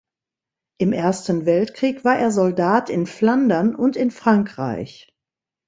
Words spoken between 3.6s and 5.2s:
und in Frankreich.